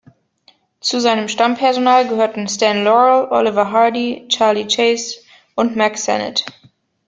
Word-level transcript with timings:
Zu 0.79 0.99
seinem 0.99 1.27
Stammpersonal 1.29 2.07
gehörten 2.07 2.47
Stan 2.47 2.83
Laurel, 2.83 3.29
Oliver 3.31 3.69
Hardy, 3.71 4.27
Charley 4.29 4.65
Chase 4.65 5.19
und 5.53 5.75
Mack 5.75 5.95
Sennett. 5.99 6.43